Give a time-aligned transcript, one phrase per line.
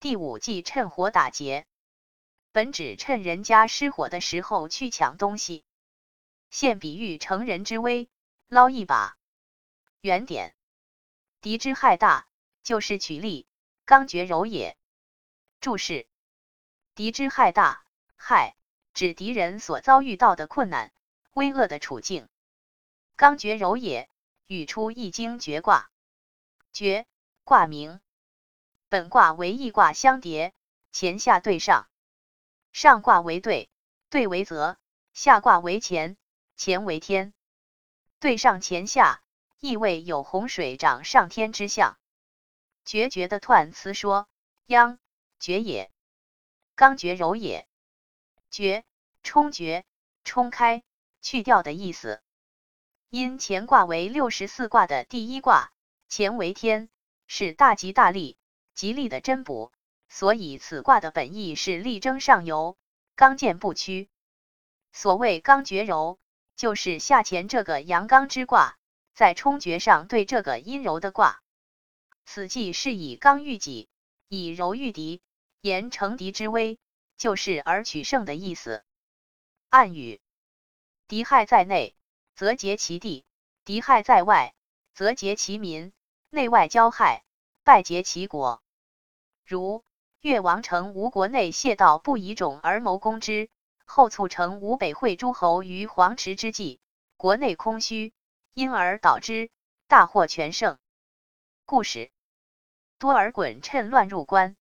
[0.00, 1.66] 第五计趁火打劫，
[2.52, 5.62] 本指趁人家失火的时候去抢东西。
[6.48, 8.08] 现比喻乘人之危，
[8.48, 9.18] 捞一把。
[10.00, 10.54] 原点：
[11.42, 12.26] 敌之害大，
[12.62, 13.46] 就是取利，
[13.84, 14.78] 刚决柔也。
[15.60, 16.08] 注释：
[16.94, 17.84] 敌之害大，
[18.16, 18.56] 害
[18.94, 20.94] 指敌人所遭遇到的困难、
[21.34, 22.30] 危恶的处境。
[23.16, 24.08] 刚决柔也，
[24.46, 25.90] 语出《易经》决卦。
[26.72, 27.06] 决，
[27.44, 28.00] 卦名。
[28.90, 30.52] 本卦为易卦相叠，
[30.90, 31.88] 前下对上，
[32.72, 33.70] 上卦为兑，
[34.08, 34.78] 兑为泽；
[35.12, 36.16] 下卦为乾，
[36.56, 37.32] 乾为天。
[38.18, 39.22] 对上乾下，
[39.60, 41.98] 意味有洪水涨上天之象。
[42.84, 44.26] 决绝的彖辞说：
[44.66, 44.98] 央
[45.38, 45.92] 绝也，
[46.74, 47.68] 刚绝柔也。
[48.50, 48.82] 绝，
[49.22, 49.84] 冲决，
[50.24, 50.82] 冲开，
[51.22, 52.20] 去掉的意思。
[53.08, 55.70] 因乾卦为六十四卦的第一卦，
[56.08, 56.88] 乾为天，
[57.28, 58.36] 是大吉大利。
[58.80, 59.72] 吉利的针补，
[60.08, 62.78] 所以此卦的本意是力争上游，
[63.14, 64.08] 刚健不屈。
[64.90, 66.18] 所谓刚决柔，
[66.56, 68.78] 就是下乾这个阳刚之卦，
[69.12, 71.42] 在冲决上对这个阴柔的卦。
[72.24, 73.90] 此计是以刚御己，
[74.28, 75.20] 以柔御敌，
[75.60, 76.78] 言成敌之危，
[77.18, 78.82] 就是而取胜的意思。
[79.68, 80.22] 暗语：
[81.06, 81.94] 敌害在内，
[82.34, 83.26] 则结其地；
[83.66, 84.54] 敌害在外，
[84.94, 85.92] 则结其民。
[86.30, 87.22] 内外交害。
[87.62, 88.62] 败结其国，
[89.50, 89.82] 如
[90.20, 93.50] 越王城吴国内谢道不以种而谋攻之，
[93.84, 96.78] 后促成吴北会诸侯于黄池之际，
[97.16, 98.14] 国内空虚，
[98.54, 99.50] 因而导之
[99.88, 100.78] 大获全胜。
[101.66, 102.12] 故事
[103.00, 104.54] 多尔衮趁乱入关，